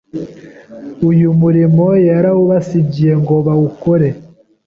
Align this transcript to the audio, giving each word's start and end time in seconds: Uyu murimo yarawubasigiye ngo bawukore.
Uyu 1.09 1.29
murimo 1.39 1.87
yarawubasigiye 2.09 3.13
ngo 3.21 3.35
bawukore. 3.45 4.09